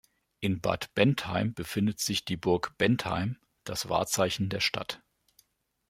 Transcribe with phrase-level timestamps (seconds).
[0.39, 5.03] In Bad Bentheim befindet sich die Burg Bentheim, das Wahrzeichen der Stadt.